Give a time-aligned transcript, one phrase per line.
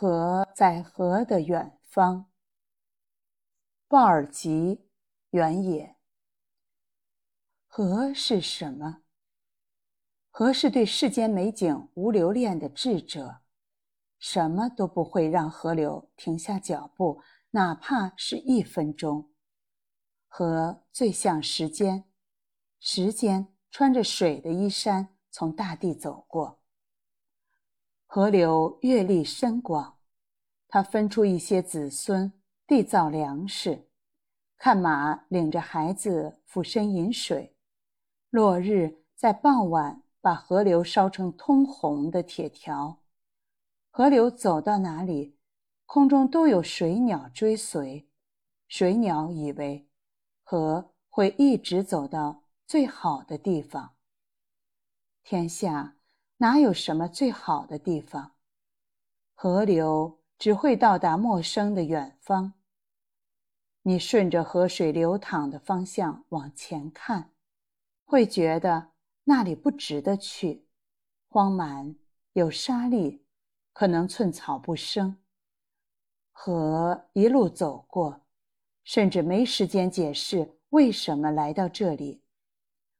[0.00, 2.30] 河在河的远方。
[3.88, 4.86] 鲍尔吉
[5.30, 5.96] 原野。
[7.66, 9.02] 河是什么？
[10.30, 13.40] 河是对世间美景无留恋的智者，
[14.20, 17.20] 什么都不会让河流停下脚步，
[17.50, 19.32] 哪怕是一分钟。
[20.28, 22.04] 河最像时间，
[22.78, 26.57] 时间穿着水的衣衫从大地走过。
[28.10, 29.98] 河流阅历深广，
[30.66, 32.32] 他分出一些子孙
[32.66, 33.90] 缔造粮食，
[34.56, 37.54] 看马领着孩子俯身饮水，
[38.30, 43.02] 落日在傍晚把河流烧成通红的铁条。
[43.90, 45.36] 河流走到哪里，
[45.84, 48.08] 空中都有水鸟追随，
[48.68, 49.86] 水鸟以为
[50.42, 53.96] 河会一直走到最好的地方。
[55.22, 55.97] 天下。
[56.40, 58.36] 哪有什么最好的地方？
[59.34, 62.52] 河流只会到达陌生的远方。
[63.82, 67.32] 你顺着河水流淌的方向往前看，
[68.04, 68.92] 会觉得
[69.24, 70.64] 那里不值得去，
[71.26, 71.96] 荒蛮
[72.34, 73.18] 有沙砾，
[73.72, 75.16] 可能寸草不生。
[76.30, 78.20] 河一路走过，
[78.84, 82.22] 甚至没时间解释为什么来到这里。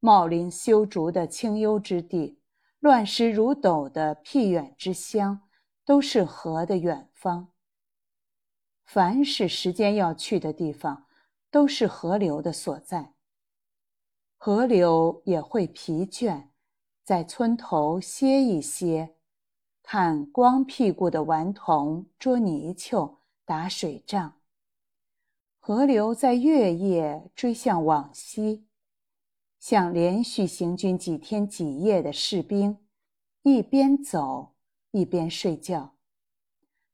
[0.00, 2.39] 茂林修竹的清幽之地。
[2.80, 5.42] 乱石如斗的僻远之乡，
[5.84, 7.52] 都是河的远方。
[8.86, 11.06] 凡是时间要去的地方，
[11.50, 13.12] 都是河流的所在。
[14.38, 16.48] 河流也会疲倦，
[17.04, 19.14] 在村头歇一歇，
[19.82, 24.40] 看光屁股的顽童捉泥鳅、打水仗。
[25.58, 28.69] 河流在月夜追向往昔。
[29.60, 32.78] 像连续行军几天几夜的士兵，
[33.42, 34.54] 一边走
[34.90, 35.94] 一边睡觉。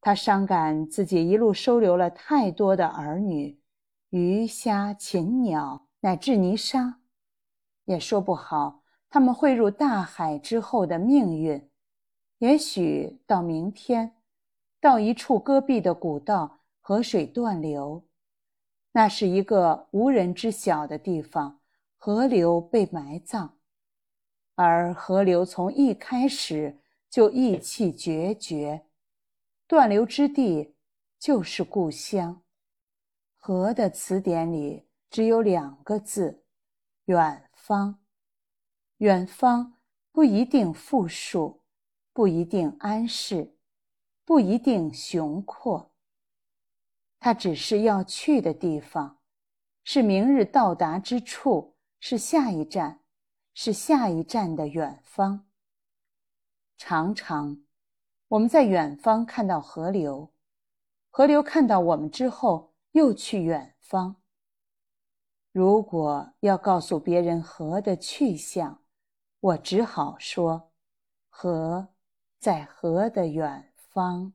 [0.00, 3.60] 他伤感自己一路收留了太多的儿女，
[4.08, 7.00] 鱼虾禽鸟乃至泥沙，
[7.84, 11.70] 也说不好他们汇入大海之后的命运。
[12.38, 14.16] 也许到明天，
[14.80, 18.04] 到一处戈壁的古道，河水断流，
[18.92, 21.60] 那是一个无人知晓的地方。
[22.06, 23.52] 河流被埋葬，
[24.56, 26.78] 而河流从一开始
[27.08, 28.84] 就意气决绝，
[29.66, 30.74] 断流之地
[31.18, 32.42] 就是故乡。
[33.36, 36.44] 河的词典里只有两个字：
[37.06, 38.04] 远方。
[38.98, 39.78] 远方
[40.12, 41.62] 不一定富庶，
[42.12, 43.56] 不一定安适，
[44.26, 45.90] 不一定雄阔。
[47.18, 49.20] 它只是要去的地方，
[49.84, 51.70] 是明日到达之处。
[52.06, 53.00] 是下一站，
[53.54, 55.46] 是下一站的远方。
[56.76, 57.64] 常常，
[58.28, 60.30] 我们在远方看到河流，
[61.08, 64.16] 河流看到我们之后又去远方。
[65.50, 68.84] 如果要告诉别人河的去向，
[69.40, 70.74] 我只好说：
[71.30, 71.88] 河
[72.38, 74.34] 在河的远方。